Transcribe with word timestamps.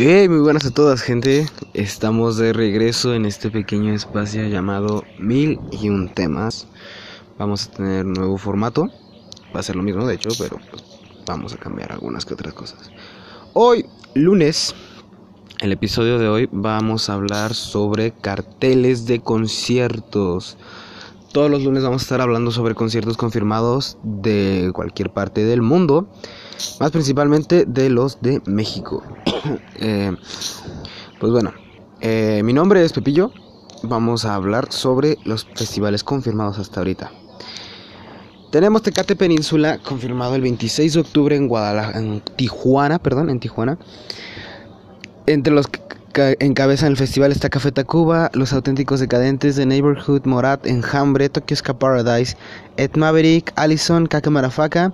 Hey, 0.00 0.28
muy 0.28 0.38
buenas 0.38 0.64
a 0.64 0.70
todas, 0.70 1.02
gente. 1.02 1.48
Estamos 1.74 2.36
de 2.36 2.52
regreso 2.52 3.14
en 3.14 3.26
este 3.26 3.50
pequeño 3.50 3.92
espacio 3.92 4.46
llamado 4.46 5.02
Mil 5.18 5.58
y 5.72 5.88
un 5.88 6.08
temas. 6.08 6.68
Vamos 7.36 7.66
a 7.66 7.72
tener 7.72 8.06
un 8.06 8.12
nuevo 8.12 8.38
formato. 8.38 8.86
Va 9.52 9.58
a 9.58 9.62
ser 9.64 9.74
lo 9.74 9.82
mismo, 9.82 10.06
de 10.06 10.14
hecho, 10.14 10.28
pero 10.38 10.58
pues, 10.70 10.84
vamos 11.26 11.52
a 11.52 11.56
cambiar 11.56 11.90
algunas 11.90 12.24
que 12.24 12.34
otras 12.34 12.54
cosas. 12.54 12.92
Hoy, 13.54 13.86
lunes, 14.14 14.72
el 15.58 15.72
episodio 15.72 16.20
de 16.20 16.28
hoy 16.28 16.48
vamos 16.52 17.10
a 17.10 17.14
hablar 17.14 17.52
sobre 17.52 18.12
carteles 18.12 19.04
de 19.06 19.18
conciertos. 19.18 20.58
Todos 21.32 21.50
los 21.50 21.64
lunes 21.64 21.82
vamos 21.82 22.02
a 22.02 22.04
estar 22.04 22.20
hablando 22.20 22.52
sobre 22.52 22.76
conciertos 22.76 23.16
confirmados 23.16 23.98
de 24.04 24.70
cualquier 24.72 25.10
parte 25.10 25.44
del 25.44 25.60
mundo, 25.60 26.08
más 26.80 26.90
principalmente 26.90 27.64
de 27.66 27.90
los 27.90 28.20
de 28.20 28.40
México. 28.46 29.02
Eh, 29.80 30.12
pues 31.20 31.32
bueno, 31.32 31.52
eh, 32.00 32.42
mi 32.44 32.52
nombre 32.52 32.84
es 32.84 32.92
Pepillo. 32.92 33.30
Vamos 33.84 34.24
a 34.24 34.34
hablar 34.34 34.72
sobre 34.72 35.18
los 35.24 35.46
festivales 35.54 36.02
confirmados 36.02 36.58
hasta 36.58 36.80
ahorita. 36.80 37.12
Tenemos 38.50 38.82
Tecate 38.82 39.14
Península 39.14 39.78
confirmado 39.78 40.34
el 40.34 40.42
26 40.42 40.94
de 40.94 41.00
octubre 41.00 41.36
en 41.36 41.48
Guadalajara, 41.48 41.98
en 41.98 42.20
Tijuana, 42.20 42.98
perdón, 42.98 43.30
en 43.30 43.40
Tijuana. 43.40 43.78
Entre 45.26 45.52
los 45.52 45.68
que 45.68 46.36
encabezan 46.40 46.88
el 46.88 46.96
festival 46.96 47.30
está 47.30 47.50
Café 47.50 47.72
Tacuba, 47.72 48.30
Los 48.32 48.52
Auténticos 48.52 49.00
Decadentes, 49.00 49.56
The 49.56 49.66
Neighborhood, 49.66 50.24
Morat, 50.24 50.66
Enjambre, 50.66 51.28
Tokyo 51.28 51.56
Ska 51.56 51.78
Paradise, 51.78 52.36
Ed 52.78 52.96
Maverick, 52.96 53.52
Allison, 53.56 54.06
Kaka 54.06 54.30
Marafaka, 54.30 54.92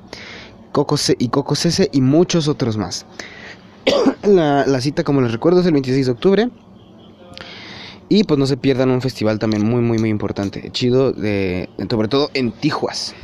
Coco 0.74 0.96
y 1.18 1.28
Coco 1.28 1.54
Cese 1.54 1.88
y 1.92 2.00
muchos 2.00 2.48
otros 2.48 2.76
más. 2.76 3.06
la, 4.24 4.80
cita, 4.80 5.04
como 5.04 5.20
les 5.20 5.30
recuerdo, 5.30 5.60
es 5.60 5.66
el 5.66 5.72
26 5.72 6.06
de 6.06 6.12
octubre. 6.12 6.50
Y 8.08 8.24
pues 8.24 8.38
no 8.38 8.46
se 8.46 8.56
pierdan 8.56 8.90
un 8.90 9.00
festival 9.00 9.38
también 9.38 9.64
muy, 9.64 9.80
muy, 9.80 9.98
muy 9.98 10.10
importante. 10.10 10.68
Chido, 10.72 11.12
de, 11.12 11.70
sobre 11.88 12.08
todo 12.08 12.28
en 12.34 12.50
Tijuas. 12.50 13.14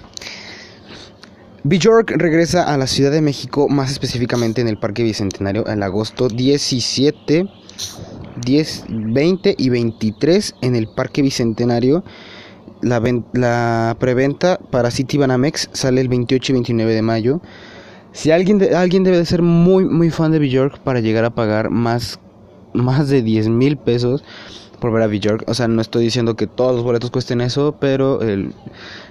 Bjork 1.64 2.12
regresa 2.12 2.72
a 2.72 2.78
la 2.78 2.86
Ciudad 2.86 3.10
de 3.10 3.20
México, 3.20 3.68
más 3.68 3.90
específicamente 3.90 4.60
en 4.60 4.68
el 4.68 4.78
Parque 4.78 5.02
Bicentenario, 5.02 5.66
en 5.68 5.82
agosto 5.82 6.28
17, 6.28 7.46
10, 8.42 8.84
20 8.88 9.54
y 9.58 9.68
23 9.70 10.54
en 10.62 10.76
el 10.76 10.86
Parque 10.86 11.20
Bicentenario. 11.20 12.04
La, 12.82 13.96
preventa 13.98 14.58
para 14.70 14.90
City 14.90 15.18
Banamex 15.18 15.68
sale 15.72 16.00
el 16.00 16.08
28 16.08 16.52
y 16.52 16.54
29 16.54 16.94
de 16.94 17.02
mayo. 17.02 17.40
Si 18.12 18.30
alguien, 18.30 18.60
alguien 18.74 19.04
debe 19.04 19.18
de 19.18 19.26
ser 19.26 19.42
muy, 19.42 19.84
muy 19.84 20.10
fan 20.10 20.32
de 20.32 20.38
Bjork 20.38 20.78
para 20.80 21.00
llegar 21.00 21.24
a 21.24 21.30
pagar 21.30 21.70
más, 21.70 22.18
más 22.72 23.08
de 23.08 23.22
10 23.22 23.48
mil 23.48 23.76
pesos 23.76 24.24
por 24.80 24.92
ver 24.92 25.02
a 25.02 25.06
Bjork. 25.06 25.44
O 25.48 25.54
sea, 25.54 25.68
no 25.68 25.80
estoy 25.80 26.04
diciendo 26.04 26.34
que 26.34 26.46
todos 26.46 26.74
los 26.74 26.82
boletos 26.82 27.10
cuesten 27.10 27.40
eso, 27.40 27.76
pero 27.78 28.18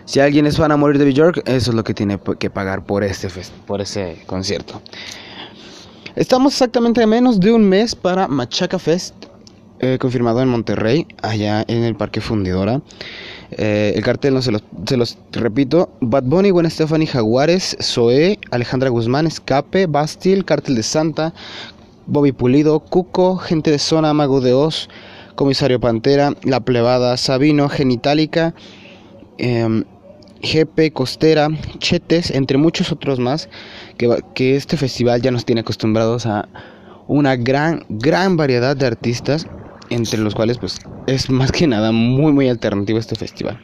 si 0.05 0.19
alguien 0.19 0.47
es 0.47 0.57
fan 0.57 0.71
a 0.71 0.77
morir 0.77 0.97
de 0.97 1.05
Bjork, 1.05 1.47
eso 1.47 1.71
es 1.71 1.75
lo 1.75 1.83
que 1.83 1.93
tiene 1.93 2.19
que 2.39 2.49
pagar 2.49 2.83
por, 2.83 3.03
este 3.03 3.29
por 3.65 3.79
ese 3.79 4.21
concierto. 4.25 4.81
Estamos 6.15 6.53
exactamente 6.53 7.01
a 7.01 7.07
menos 7.07 7.39
de 7.39 7.53
un 7.53 7.63
mes 7.63 7.95
para 7.95 8.27
Machaca 8.27 8.79
Fest, 8.79 9.13
eh, 9.79 9.97
confirmado 9.97 10.41
en 10.41 10.49
Monterrey, 10.49 11.07
allá 11.21 11.63
en 11.67 11.83
el 11.83 11.95
Parque 11.95 12.19
Fundidora. 12.19 12.81
Eh, 13.51 13.93
el 13.95 14.03
cartel, 14.03 14.33
no 14.33 14.41
se 14.41 14.51
los, 14.51 15.17
repito: 15.31 15.89
Bad 16.01 16.23
Bunny, 16.23 16.49
Gwen 16.49 16.69
Stephanie, 16.69 17.07
Jaguares, 17.07 17.77
Zoe, 17.81 18.39
Alejandra 18.51 18.89
Guzmán, 18.89 19.25
Escape, 19.25 19.87
Bastille, 19.87 20.43
Cartel 20.43 20.75
de 20.75 20.83
Santa, 20.83 21.33
Bobby 22.07 22.31
Pulido, 22.33 22.79
Cuco, 22.81 23.37
Gente 23.37 23.71
de 23.71 23.79
Zona, 23.79 24.13
Mago 24.13 24.41
de 24.41 24.53
Oz, 24.53 24.89
Comisario 25.35 25.79
Pantera, 25.79 26.33
La 26.43 26.59
Plebada, 26.59 27.15
Sabino, 27.15 27.69
Genitalica, 27.69 28.53
eh, 29.37 29.83
GP, 30.41 30.91
Costera, 30.91 31.49
Chetes, 31.77 32.31
entre 32.31 32.57
muchos 32.57 32.91
otros 32.91 33.19
más, 33.19 33.49
que, 33.97 34.23
que 34.35 34.55
este 34.55 34.75
festival 34.75 35.21
ya 35.21 35.31
nos 35.31 35.45
tiene 35.45 35.61
acostumbrados 35.61 36.25
a 36.25 36.49
una 37.07 37.35
gran, 37.35 37.85
gran 37.89 38.37
variedad 38.37 38.75
de 38.77 38.85
artistas 38.85 39.47
entre 39.89 40.19
los 40.19 40.35
cuales 40.35 40.57
pues 40.57 40.79
es 41.07 41.29
más 41.29 41.51
que 41.51 41.67
nada 41.67 41.91
muy 41.91 42.31
muy 42.31 42.49
alternativo 42.49 42.99
este 42.99 43.15
festival. 43.15 43.59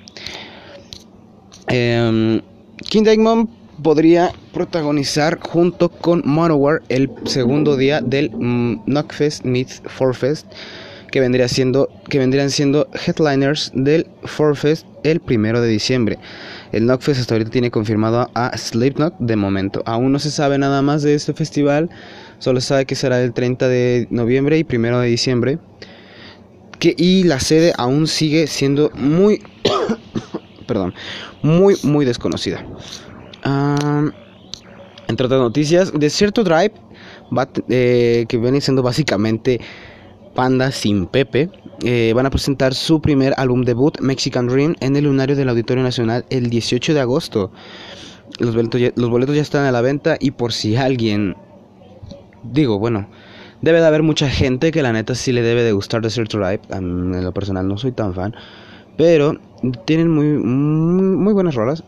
Eh, 1.68 2.42
King 2.90 3.04
Diamond 3.04 3.50
podría 3.82 4.32
protagonizar 4.54 5.40
junto 5.40 5.90
con 5.90 6.22
Manowar 6.26 6.82
el 6.90 7.10
segundo 7.26 7.78
día 7.78 8.02
del 8.02 8.32
mm, 8.32 8.84
Knockfest 8.86 9.44
Meets 9.46 9.82
Forfest 9.86 10.48
que 11.12 11.20
vendría 11.20 11.48
siendo 11.48 11.90
que 12.10 12.20
vendrían 12.20 12.50
siendo 12.50 12.88
headliners 13.06 13.72
del 13.74 14.08
Forfest 14.24 14.86
el 15.04 15.20
primero 15.20 15.62
de 15.62 15.70
diciembre. 15.70 16.18
El 16.72 16.86
Knockfest 16.86 17.22
hasta 17.22 17.36
ahorita 17.36 17.52
tiene 17.52 17.72
confirmado 17.72 18.30
a 18.34 18.58
Slipknot 18.58 19.18
de 19.20 19.36
momento. 19.36 19.82
Aún 19.86 20.12
no 20.12 20.20
se 20.20 20.32
sabe 20.32 20.58
nada 20.58 20.82
más 20.82 21.04
de 21.04 21.16
este 21.16 21.34
festival, 21.34 21.90
solo 22.40 22.60
sabe 22.60 22.86
que 22.86 22.96
será 22.96 23.22
el 23.22 23.34
30 23.34 23.68
de 23.68 24.08
noviembre 24.10 24.58
y 24.58 24.64
primero 24.64 25.00
de 25.00 25.08
diciembre 25.08 25.60
y 26.98 27.24
la 27.24 27.40
sede 27.40 27.74
aún 27.78 28.08
sigue 28.08 28.48
siendo 28.48 28.92
muy, 28.94 29.42
perdón, 30.68 30.94
muy, 31.42 31.76
muy 31.84 32.06
desconocida. 32.06 32.66
entre 35.08 35.26
otras 35.26 35.40
noticias, 35.42 35.92
Desierto 35.94 36.44
Drive, 36.44 36.74
eh, 37.70 38.26
que 38.28 38.38
viene 38.38 38.62
siendo 38.62 38.84
básicamente 38.84 39.60
Panda 40.34 40.72
sin 40.72 41.08
Pepe, 41.08 41.50
eh, 41.84 42.14
van 42.14 42.26
a 42.26 42.30
presentar 42.30 42.74
su 42.74 43.02
primer 43.02 43.34
álbum 43.38 43.64
debut, 43.64 44.00
Mexican 44.02 44.48
Dream, 44.48 44.76
en 44.80 44.96
el 44.96 45.06
lunario 45.06 45.36
del 45.36 45.50
Auditorio 45.50 45.84
Nacional 45.84 46.26
el 46.30 46.50
18 46.50 46.94
de 46.94 47.00
agosto. 47.00 47.52
Los 48.40 48.56
boletos, 48.56 48.82
los 48.96 49.10
boletos 49.10 49.36
ya 49.36 49.42
están 49.42 49.66
a 49.66 49.72
la 49.72 49.82
venta 49.82 50.18
y 50.20 50.32
por 50.32 50.52
si 50.52 50.76
alguien, 50.76 51.36
digo, 52.44 52.80
bueno, 52.80 53.08
Debe 53.62 53.80
de 53.80 53.88
haber 53.88 54.04
mucha 54.04 54.30
gente 54.30 54.72
que 54.72 54.82
la 54.82 54.92
neta 54.92 55.16
sí 55.16 55.32
le 55.32 55.42
debe 55.42 55.64
de 55.64 55.72
gustar 55.72 56.02
Desert 56.02 56.32
Drive. 56.32 56.62
En 56.70 57.24
lo 57.24 57.34
personal 57.34 57.68
no 57.68 57.78
soy 57.78 57.92
tan 57.92 58.14
fan. 58.14 58.36
Pero 58.98 59.38
tienen 59.86 60.10
muy, 60.10 60.28
muy, 60.28 61.34
buenas 61.34 61.56
rolas. 61.56 61.84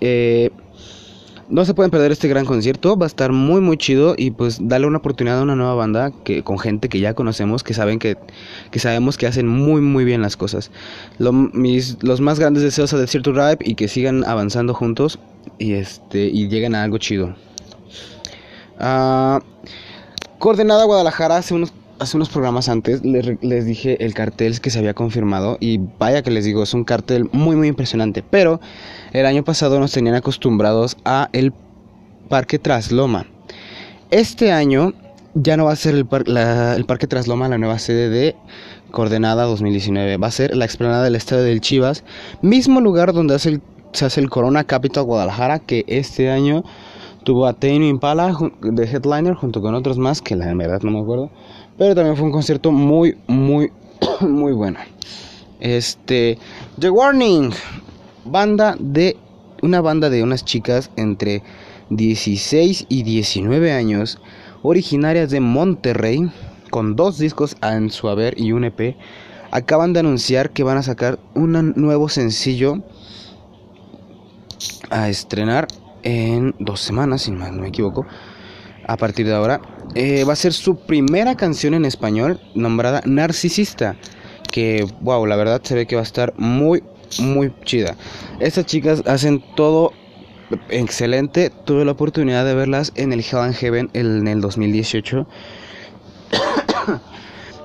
Eh, 0.00 0.50
no 1.48 1.64
se 1.64 1.74
pueden 1.74 1.90
perder 1.90 2.12
este 2.12 2.28
gran 2.28 2.46
concierto, 2.46 2.96
va 2.96 3.04
a 3.04 3.08
estar 3.08 3.30
muy 3.30 3.60
muy 3.60 3.76
chido 3.76 4.14
y 4.16 4.30
pues 4.30 4.58
darle 4.60 4.86
una 4.86 4.98
oportunidad 4.98 5.38
a 5.38 5.42
una 5.42 5.54
nueva 5.54 5.74
banda 5.74 6.10
que 6.24 6.42
con 6.42 6.58
gente 6.58 6.88
que 6.88 6.98
ya 6.98 7.12
conocemos, 7.12 7.62
que 7.62 7.74
saben 7.74 7.98
que, 7.98 8.16
que 8.70 8.78
sabemos 8.78 9.18
que 9.18 9.26
hacen 9.26 9.46
muy 9.46 9.82
muy 9.82 10.04
bien 10.04 10.22
las 10.22 10.36
cosas. 10.36 10.70
mis, 11.18 12.02
los 12.02 12.20
más 12.22 12.38
grandes 12.38 12.62
deseos 12.62 12.94
a 12.94 12.98
Desert 12.98 13.26
Drive 13.26 13.58
y 13.60 13.74
que 13.74 13.86
sigan 13.86 14.24
avanzando 14.24 14.72
juntos 14.72 15.18
y 15.58 15.74
este 15.74 16.26
y 16.26 16.48
lleguen 16.48 16.74
a 16.74 16.84
algo 16.84 16.98
chido. 16.98 17.34
Ah... 18.78 19.40
Coordenada 20.42 20.82
Guadalajara 20.82 21.36
hace 21.36 21.54
unos, 21.54 21.72
hace 22.00 22.16
unos 22.16 22.28
programas 22.28 22.68
antes 22.68 23.04
les, 23.04 23.64
dije 23.64 24.04
el 24.04 24.12
cartel 24.12 24.60
que 24.60 24.70
se 24.70 24.80
había 24.80 24.92
confirmado 24.92 25.56
y 25.60 25.78
vaya 26.00 26.22
que 26.22 26.32
les 26.32 26.44
digo, 26.44 26.64
es 26.64 26.74
un 26.74 26.82
cartel 26.82 27.28
muy 27.30 27.54
muy 27.54 27.68
impresionante, 27.68 28.24
pero 28.28 28.60
el 29.12 29.24
año 29.24 29.44
pasado 29.44 29.78
nos 29.78 29.92
tenían 29.92 30.16
acostumbrados 30.16 30.96
a 31.04 31.28
el 31.32 31.52
Parque 32.28 32.58
Trasloma. 32.58 33.26
Este 34.10 34.50
año 34.50 34.94
ya 35.34 35.56
no 35.56 35.66
va 35.66 35.74
a 35.74 35.76
ser 35.76 35.94
el, 35.94 36.08
el 36.76 36.84
Parque 36.86 37.06
Trasloma 37.06 37.48
la 37.48 37.58
nueva 37.58 37.78
sede 37.78 38.08
de 38.08 38.34
Coordenada 38.90 39.44
2019, 39.44 40.16
va 40.16 40.26
a 40.26 40.32
ser 40.32 40.56
la 40.56 40.64
explanada 40.64 41.04
del 41.04 41.14
Estadio 41.14 41.44
del 41.44 41.60
Chivas, 41.60 42.02
mismo 42.42 42.80
lugar 42.80 43.12
donde 43.12 43.36
hace 43.36 43.60
se 43.92 44.06
hace 44.06 44.20
el 44.20 44.30
Corona 44.30 44.64
Capital 44.64 45.04
Guadalajara 45.04 45.58
que 45.58 45.84
este 45.86 46.30
año 46.30 46.64
Tuvo 47.24 47.46
a 47.46 47.52
Tame 47.52 47.88
Impala 47.88 48.36
de 48.60 48.84
headliner 48.84 49.34
junto 49.34 49.62
con 49.62 49.74
otros 49.74 49.98
más 49.98 50.20
que 50.20 50.34
la 50.34 50.52
verdad 50.54 50.82
no 50.82 50.90
me 50.90 51.00
acuerdo. 51.00 51.30
Pero 51.78 51.94
también 51.94 52.16
fue 52.16 52.26
un 52.26 52.32
concierto 52.32 52.72
muy, 52.72 53.16
muy, 53.26 53.70
muy 54.20 54.52
bueno. 54.52 54.78
Este, 55.60 56.38
The 56.78 56.90
Warning, 56.90 57.50
banda 58.24 58.76
de 58.78 59.16
una 59.62 59.80
banda 59.80 60.10
de 60.10 60.22
unas 60.22 60.44
chicas 60.44 60.90
entre 60.96 61.42
16 61.90 62.86
y 62.88 63.02
19 63.04 63.72
años, 63.72 64.18
originarias 64.62 65.30
de 65.30 65.40
Monterrey, 65.40 66.30
con 66.70 66.96
dos 66.96 67.18
discos 67.18 67.56
en 67.62 67.90
su 67.90 68.08
haber 68.08 68.38
y 68.40 68.52
un 68.52 68.64
EP, 68.64 68.96
acaban 69.50 69.92
de 69.92 70.00
anunciar 70.00 70.50
que 70.50 70.64
van 70.64 70.78
a 70.78 70.82
sacar 70.82 71.18
un 71.34 71.74
nuevo 71.76 72.08
sencillo 72.08 72.82
a 74.90 75.08
estrenar 75.08 75.68
en 76.02 76.54
dos 76.58 76.80
semanas, 76.80 77.22
si 77.22 77.30
no 77.30 77.50
me 77.52 77.68
equivoco, 77.68 78.06
a 78.86 78.96
partir 78.96 79.26
de 79.26 79.34
ahora. 79.34 79.60
Eh, 79.94 80.24
va 80.24 80.32
a 80.32 80.36
ser 80.36 80.52
su 80.52 80.76
primera 80.76 81.36
canción 81.36 81.74
en 81.74 81.84
español 81.84 82.40
nombrada 82.54 83.02
Narcisista. 83.04 83.96
Que, 84.50 84.86
wow, 85.00 85.24
la 85.26 85.36
verdad 85.36 85.60
se 85.62 85.74
ve 85.74 85.86
que 85.86 85.96
va 85.96 86.02
a 86.02 86.04
estar 86.04 86.34
muy, 86.36 86.82
muy 87.20 87.52
chida. 87.64 87.96
Estas 88.40 88.66
chicas 88.66 89.02
hacen 89.06 89.42
todo 89.56 89.92
excelente. 90.68 91.50
Tuve 91.64 91.84
la 91.84 91.92
oportunidad 91.92 92.44
de 92.44 92.54
verlas 92.54 92.92
en 92.96 93.12
el 93.12 93.20
Hell 93.20 93.38
and 93.38 93.54
Heaven 93.54 93.90
en 93.94 94.28
el 94.28 94.40
2018. 94.40 95.26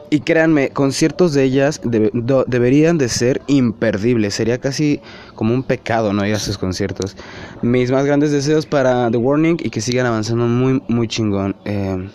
Y 0.09 0.21
créanme, 0.21 0.69
conciertos 0.69 1.33
de 1.33 1.43
ellas 1.43 1.81
deberían 1.83 2.97
de 2.97 3.09
ser 3.09 3.41
imperdibles. 3.47 4.35
Sería 4.35 4.57
casi 4.57 5.01
como 5.35 5.53
un 5.53 5.63
pecado 5.63 6.13
no 6.13 6.25
ir 6.25 6.35
a 6.35 6.39
sus 6.39 6.57
conciertos. 6.57 7.15
Mis 7.61 7.91
más 7.91 8.05
grandes 8.05 8.31
deseos 8.31 8.65
para 8.65 9.11
The 9.11 9.17
Warning 9.17 9.57
y 9.61 9.69
que 9.69 9.81
sigan 9.81 10.05
avanzando 10.05 10.45
muy, 10.45 10.81
muy 10.87 11.07
chingón. 11.07 11.55
Eh, 11.65 12.09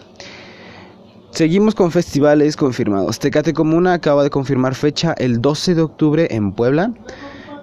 seguimos 1.31 1.75
con 1.75 1.91
festivales 1.91 2.57
confirmados. 2.57 3.19
Tecate 3.19 3.53
Comuna 3.53 3.95
acaba 3.95 4.23
de 4.23 4.31
confirmar 4.31 4.75
fecha 4.75 5.15
el 5.19 5.41
12 5.41 5.75
de 5.75 5.83
octubre 5.83 6.29
en 6.31 6.53
Puebla. 6.53 6.93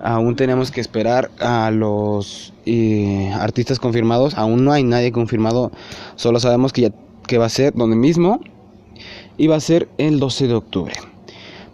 Aún 0.02 0.36
tenemos 0.36 0.72
que 0.72 0.80
esperar 0.80 1.30
a 1.40 1.72
los 1.72 2.54
eh, 2.66 3.32
artistas 3.34 3.80
confirmados. 3.80 4.36
Aún 4.36 4.64
no 4.64 4.72
hay 4.72 4.84
nadie 4.84 5.12
confirmado. 5.12 5.72
Solo 6.16 6.40
sabemos 6.40 6.72
que 6.72 6.82
ya 6.84 6.92
que 7.30 7.38
va 7.38 7.46
a 7.46 7.50
ser 7.50 7.74
donde 7.76 7.96
mismo. 7.96 8.42
Va 9.48 9.56
a 9.56 9.60
ser 9.60 9.88
el 9.98 10.20
12 10.20 10.48
de 10.48 10.54
octubre. 10.54 10.94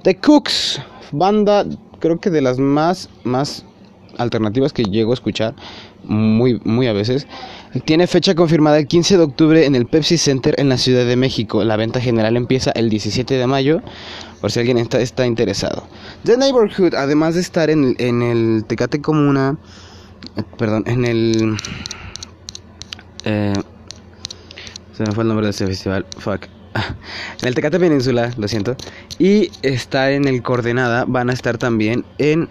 The 0.04 0.16
Cooks, 0.18 0.82
banda 1.12 1.66
creo 2.00 2.20
que 2.20 2.30
de 2.30 2.42
las 2.42 2.60
más, 2.60 3.10
más 3.24 3.66
alternativas 4.18 4.74
que 4.74 4.84
llego 4.84 5.12
a 5.12 5.16
escuchar 5.16 5.56
muy, 6.04 6.62
muy 6.64 6.88
a 6.88 6.94
veces. 6.94 7.28
Tiene 7.86 8.08
fecha 8.08 8.36
confirmada 8.36 8.78
el 8.78 8.88
15 8.88 9.18
de 9.18 9.24
octubre 9.24 9.66
en 9.66 9.76
el 9.76 9.86
Pepsi 9.86 10.18
Center 10.18 10.56
en 10.58 10.70
la 10.70 10.78
Ciudad 10.78 11.06
de 11.06 11.16
México. 11.16 11.64
La 11.64 11.76
venta 11.76 12.00
general 12.00 12.38
empieza 12.38 12.72
el 12.72 12.90
17 12.90 13.34
de 13.34 13.48
mayo, 13.48 13.82
por 14.40 14.52
si 14.52 14.60
alguien 14.60 14.78
está, 14.78 15.02
está 15.02 15.26
interesado. 15.26 15.88
The 16.24 16.38
Neighborhood, 16.38 16.94
además 16.94 17.36
de 17.36 17.42
estar 17.42 17.70
en, 17.70 17.96
en 17.98 18.22
el 18.22 18.66
Tecate 18.66 19.02
Comuna, 19.02 19.58
eh, 20.38 20.44
perdón, 20.58 20.84
en 20.88 21.06
el... 21.06 21.58
Eh, 23.26 23.54
se 24.94 25.04
me 25.04 25.12
fue 25.12 25.24
el 25.24 25.28
nombre 25.28 25.48
de 25.48 25.52
este 25.52 25.66
festival, 25.66 26.06
fuck. 26.20 26.55
En 27.42 27.48
el 27.48 27.56
Tecate 27.56 27.80
Península, 27.80 28.32
lo 28.38 28.48
siento. 28.48 28.76
Y 29.20 29.52
está 29.62 30.12
en 30.12 30.28
el 30.28 30.42
Coordenada, 30.42 31.06
van 31.08 31.30
a 31.30 31.34
estar 31.34 31.58
también 31.58 32.06
en 32.18 32.50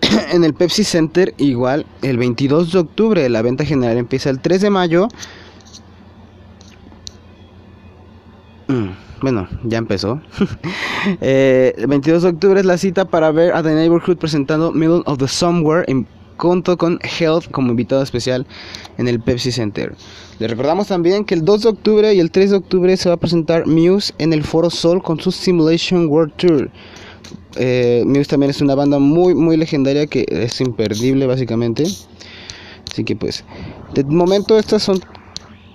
en 0.32 0.44
el 0.44 0.54
Pepsi 0.54 0.84
Center 0.84 1.34
igual 1.38 1.86
el 2.02 2.18
22 2.18 2.72
de 2.72 2.78
octubre. 2.78 3.28
La 3.28 3.42
venta 3.42 3.64
general 3.64 3.96
empieza 3.96 4.30
el 4.30 4.40
3 4.40 4.60
de 4.60 4.70
mayo. 4.70 5.08
Mm, 8.68 8.90
bueno, 9.20 9.48
ya 9.64 9.78
empezó. 9.78 10.20
eh, 11.20 11.74
el 11.76 11.86
22 11.86 12.22
de 12.22 12.28
octubre 12.28 12.60
es 12.60 12.66
la 12.66 12.78
cita 12.78 13.06
para 13.06 13.30
ver 13.32 13.52
a 13.54 13.62
The 13.62 13.74
Neighborhood 13.74 14.16
presentando 14.16 14.72
Middle 14.72 15.02
of 15.06 15.18
the 15.18 15.28
Somewhere 15.28 15.84
conto 16.40 16.78
con 16.78 16.98
Health 17.02 17.50
como 17.50 17.70
invitado 17.70 18.02
especial 18.02 18.46
en 18.96 19.06
el 19.06 19.20
Pepsi 19.20 19.52
Center. 19.52 19.94
Le 20.38 20.48
recordamos 20.48 20.88
también 20.88 21.26
que 21.26 21.34
el 21.34 21.44
2 21.44 21.62
de 21.62 21.68
octubre 21.68 22.14
y 22.14 22.18
el 22.18 22.30
3 22.30 22.50
de 22.50 22.56
octubre 22.56 22.96
se 22.96 23.10
va 23.10 23.16
a 23.16 23.18
presentar 23.18 23.66
Muse 23.66 24.14
en 24.16 24.32
el 24.32 24.42
Foro 24.42 24.70
Sol 24.70 25.02
con 25.02 25.20
su 25.20 25.30
Simulation 25.30 26.06
World 26.06 26.32
Tour. 26.36 26.70
Eh, 27.56 28.04
Muse 28.06 28.24
también 28.24 28.48
es 28.48 28.62
una 28.62 28.74
banda 28.74 28.98
muy, 28.98 29.34
muy 29.34 29.58
legendaria 29.58 30.06
que 30.06 30.24
es 30.28 30.58
imperdible 30.62 31.26
básicamente. 31.26 31.84
Así 32.90 33.04
que 33.04 33.14
pues, 33.14 33.44
de 33.92 34.02
momento 34.04 34.58
estas 34.58 34.82
son 34.82 34.98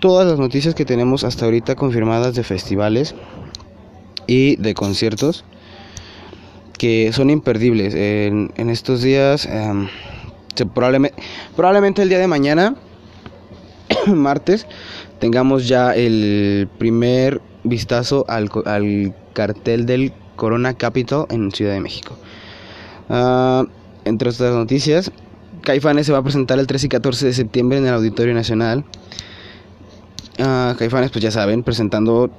todas 0.02 0.28
las 0.28 0.40
noticias 0.40 0.74
que 0.74 0.84
tenemos 0.84 1.24
hasta 1.24 1.46
ahorita 1.46 1.76
confirmadas 1.76 2.34
de 2.34 2.44
festivales 2.44 3.14
y 4.26 4.56
de 4.56 4.74
conciertos 4.74 5.46
que 6.80 7.12
son 7.14 7.30
imperdibles. 7.30 7.94
En, 7.94 8.70
estos 8.70 9.02
días, 9.02 9.46
em, 9.46 9.88
probablemente, 10.74 11.22
probablemente 11.56 12.02
el 12.02 12.10
día 12.10 12.19
de 12.19 12.28
mañana, 12.28 12.75
martes, 14.07 14.68
tengamos 15.19 15.68
ya 15.68 15.96
el 15.96 16.69
primer 16.78 17.42
vistazo 17.63 18.25
al, 18.28 18.50
al 18.66 19.16
cartel 19.34 19.86
del 19.86 20.13
Corona 20.36 20.74
Capital 20.74 21.25
en 21.30 21.52
Ciudad 21.52 21.74
de 21.74 21.80
México. 21.80 22.18
Ah, 23.10 23.66
entre 24.06 24.30
otras 24.30 24.54
noticias, 24.54 25.12
Caifanes 25.62 26.06
se 26.06 26.12
va 26.12 26.19
a 26.19 26.24
presentar 26.24 26.60
el 26.60 26.68
13 26.68 26.86
y 26.86 26.90
14 26.90 27.25
de 27.25 27.34
septiembre 27.34 27.78
en 27.78 27.88
el 27.88 27.94
Auditorio 27.94 28.34
Nacional. 28.34 28.86
Uh, 30.38 30.75
Caifanes, 30.75 31.12
pues 31.12 31.24
ya 31.24 31.31
saben, 31.31 31.63
presentando 31.63 32.30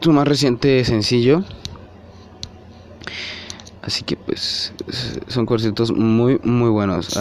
su 0.00 0.12
más 0.12 0.26
reciente 0.26 0.84
sencillo. 0.84 1.44
Así 3.82 4.04
que 4.04 4.16
pues 4.16 4.72
son 5.28 5.46
conciertos 5.46 5.92
muy, 5.92 6.38
muy 6.42 6.70
buenos. 6.70 7.18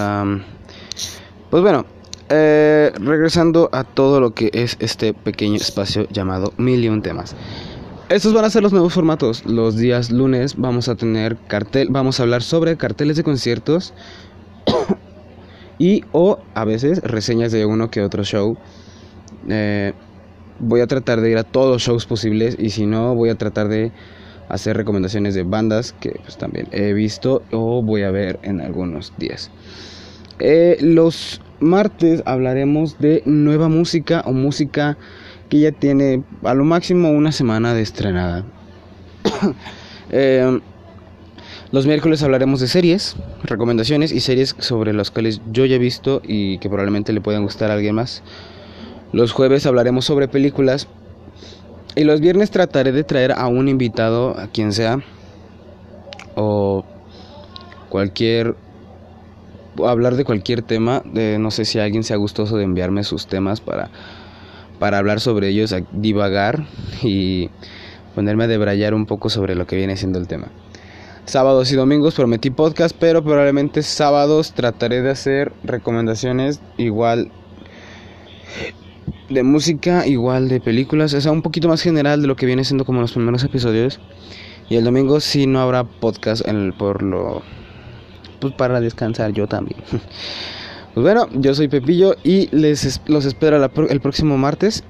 pues 1.50 1.64
bueno, 1.64 1.86
eh, 2.30 2.92
regresando 3.00 3.70
a 3.72 3.84
todo 3.84 4.20
lo 4.20 4.36
que 4.36 4.52
es 4.54 4.78
este 4.80 5.14
pequeño 5.14 5.56
espacio 5.56 6.08
llamado 6.10 6.54
Mil 6.58 7.02
temas. 7.02 7.36
Estos 8.10 8.34
van 8.34 8.44
a 8.44 8.50
ser 8.50 8.64
los 8.64 8.72
nuevos 8.72 8.94
formatos. 8.94 9.46
Los 9.46 9.78
días 9.78 10.12
lunes 10.12 10.56
vamos 10.58 10.90
a 10.90 10.96
tener 10.96 11.38
cartel, 11.48 11.88
vamos 11.92 12.20
a 12.20 12.24
hablar 12.24 12.42
sobre 12.44 12.76
carteles 12.76 13.18
de 13.18 13.24
conciertos 13.24 13.94
y 15.80 16.04
o 16.12 16.40
a 16.56 16.66
veces 16.66 17.02
reseñas 17.04 17.52
de 17.52 17.66
uno 17.66 17.90
que 17.90 18.02
otro 18.02 18.24
show. 18.24 18.58
Eh, 19.48 19.94
voy 20.60 20.82
a 20.82 20.88
tratar 20.88 21.22
de 21.22 21.32
ir 21.32 21.38
a 21.38 21.44
todos 21.44 21.72
los 21.72 21.82
shows 21.82 22.06
posibles 22.06 22.58
y 22.60 22.72
si 22.72 22.86
no 22.86 23.16
voy 23.16 23.30
a 23.30 23.36
tratar 23.36 23.70
de 23.70 23.92
hacer 24.50 24.76
recomendaciones 24.76 25.36
de 25.36 25.44
bandas 25.44 25.94
que 25.94 26.20
pues, 26.24 26.38
también 26.38 26.68
he 26.72 26.94
visto 26.94 27.44
o 27.52 27.82
voy 27.82 28.04
a 28.04 28.12
ver 28.12 28.40
en 28.44 28.62
algunos 28.62 29.14
días. 29.18 29.50
Eh, 30.40 30.78
los 30.82 31.42
martes 31.60 32.24
hablaremos 32.26 32.98
de 33.00 33.22
nueva 33.26 33.70
música 33.70 34.24
o 34.26 34.32
música 34.32 34.98
que 35.50 35.60
ya 35.60 35.72
tiene 35.72 36.24
a 36.44 36.54
lo 36.54 36.64
máximo 36.64 37.12
una 37.12 37.32
semana 37.32 37.74
de 37.74 37.82
estrenada. 37.82 38.46
Eh, 40.12 40.60
los 41.72 41.86
miércoles 41.86 42.24
hablaremos 42.24 42.60
de 42.62 42.68
series, 42.68 43.16
recomendaciones 43.44 44.12
y 44.12 44.22
series 44.22 44.56
sobre 44.58 44.92
las 44.92 45.12
cuales 45.12 45.40
yo 45.52 45.66
ya 45.66 45.76
he 45.76 45.78
visto 45.78 46.20
y 46.26 46.58
que 46.58 46.68
probablemente 46.68 47.14
le 47.14 47.22
puedan 47.22 47.44
gustar 47.44 47.70
a 47.70 47.76
alguien 47.76 47.94
más. 47.94 48.24
Los 49.12 49.34
jueves 49.34 49.68
hablaremos 49.68 50.06
sobre 50.06 50.28
películas 50.28 50.88
y 51.96 52.04
los 52.04 52.22
viernes 52.22 52.52
trataré 52.52 52.92
de 52.92 53.04
traer 53.04 53.32
a 53.32 53.48
un 53.48 53.68
invitado, 53.68 54.38
a 54.38 54.48
quien 54.48 54.74
sea, 54.74 55.00
o 56.36 56.86
cualquier 57.90 58.56
hablar 59.86 60.16
de 60.16 60.26
cualquier 60.26 60.62
tema, 60.62 61.02
de, 61.06 61.40
no 61.40 61.52
sé 61.52 61.66
si 61.66 61.80
alguien 61.80 62.04
sea 62.04 62.18
gustoso 62.18 62.58
de 62.58 62.64
enviarme 62.64 63.04
sus 63.04 63.28
temas 63.28 63.62
para 63.62 63.90
para 64.80 64.98
hablar 64.98 65.20
sobre 65.20 65.50
ellos, 65.50 65.76
divagar 65.92 66.66
y 67.04 67.50
ponerme 68.16 68.46
a 68.46 68.48
debrayar 68.48 68.94
un 68.94 69.06
poco 69.06 69.30
sobre 69.30 69.54
lo 69.54 69.68
que 69.68 69.76
viene 69.76 69.98
siendo 69.98 70.18
el 70.18 70.28
tema. 70.28 70.48
Sábados 71.26 71.72
y 71.72 71.76
domingos 71.76 72.16
prometí 72.16 72.50
podcast, 72.50 72.96
pero 72.98 73.24
probablemente 73.24 73.84
sábados 73.84 74.54
trataré 74.54 75.02
de 75.02 75.12
hacer 75.12 75.52
recomendaciones 75.64 76.60
igual 76.78 77.32
de 79.30 79.44
música, 79.44 80.08
igual 80.08 80.50
de 80.50 80.60
películas, 80.60 81.14
o 81.14 81.22
sea, 81.22 81.32
un 81.32 81.42
poquito 81.42 81.68
más 81.68 81.82
general 81.82 82.22
de 82.22 82.28
lo 82.28 82.36
que 82.36 82.46
viene 82.46 82.64
siendo 82.64 82.86
como 82.86 83.02
los 83.02 83.14
primeros 83.14 83.44
episodios. 83.44 84.00
Y 84.70 84.76
el 84.76 84.84
domingo 84.84 85.20
sí 85.20 85.48
no 85.48 85.60
habrá 85.62 85.84
podcast 85.84 86.48
en 86.48 86.74
por 86.74 87.02
lo 87.02 87.42
pues 88.40 88.54
para 88.54 88.80
descansar 88.80 89.32
yo 89.32 89.48
también. 89.48 89.82
Pues 90.96 91.04
bueno, 91.04 91.28
yo 91.34 91.54
soy 91.54 91.68
Pepillo 91.68 92.16
y 92.24 92.50
les 92.54 93.00
los 93.06 93.24
espero 93.24 93.64
el 93.64 94.02
próximo 94.02 94.40
martes 94.40 94.84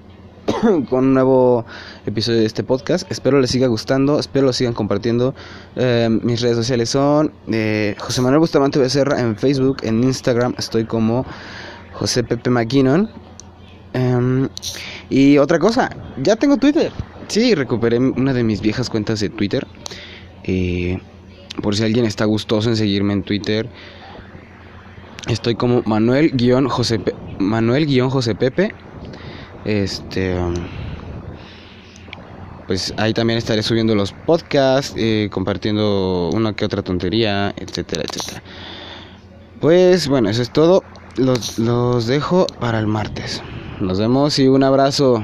con 0.89 1.05
un 1.05 1.13
nuevo 1.13 1.65
episodio 2.05 2.39
de 2.39 2.45
este 2.45 2.63
podcast. 2.63 3.11
Espero 3.11 3.39
les 3.41 3.51
siga 3.51 3.67
gustando, 3.67 4.17
espero 4.17 4.45
lo 4.45 4.53
sigan 4.53 4.73
compartiendo. 4.73 5.35
Em, 5.75 6.21
mis 6.23 6.39
redes 6.39 6.55
sociales 6.55 6.89
son 6.89 7.33
eh, 7.51 7.95
José 7.99 8.21
Manuel 8.21 8.39
Bustamante 8.39 8.79
Becerra 8.79 9.19
en 9.19 9.35
Facebook, 9.35 9.79
en 9.83 10.03
Instagram 10.03 10.55
estoy 10.57 10.85
como 10.85 11.25
José 11.93 12.23
Pepe 12.23 12.49
McKinnon. 12.49 13.09
Em, 13.93 14.49
y 15.09 15.37
otra 15.37 15.59
cosa, 15.59 15.89
ya 16.21 16.35
tengo 16.35 16.57
Twitter. 16.57 16.91
Sí, 17.27 17.55
recuperé 17.55 17.99
una 17.99 18.33
de 18.33 18.43
mis 18.43 18.61
viejas 18.61 18.89
cuentas 18.89 19.19
de 19.19 19.29
Twitter. 19.29 19.65
Eh, 20.43 20.99
por 21.61 21.75
si 21.75 21.83
alguien 21.83 22.05
está 22.05 22.25
gustoso 22.25 22.69
en 22.69 22.75
seguirme 22.75 23.13
en 23.13 23.23
Twitter. 23.23 23.69
Estoy 25.27 25.55
como 25.55 25.83
Manuel 25.83 26.31
guion 26.33 26.67
José 26.67 26.99
Manuel 27.39 27.85
guion 27.85 28.09
José 28.09 28.35
Pepe. 28.35 28.73
Este 29.65 30.35
pues 32.69 32.93
ahí 32.97 33.15
también 33.15 33.39
estaré 33.39 33.63
subiendo 33.63 33.95
los 33.95 34.11
podcasts, 34.11 34.93
eh, 34.95 35.27
compartiendo 35.31 36.29
una 36.31 36.53
que 36.53 36.65
otra 36.65 36.83
tontería, 36.83 37.51
etcétera, 37.57 38.03
etcétera. 38.07 38.43
Pues 39.59 40.07
bueno, 40.07 40.29
eso 40.29 40.43
es 40.43 40.51
todo. 40.51 40.83
Los, 41.17 41.57
los 41.57 42.05
dejo 42.05 42.45
para 42.59 42.77
el 42.77 42.85
martes. 42.85 43.41
Nos 43.79 43.97
vemos 43.97 44.37
y 44.39 44.47
un 44.49 44.63
abrazo. 44.63 45.23